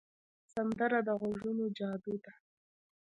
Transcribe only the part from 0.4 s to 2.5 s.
سندره د غږونو جادو ده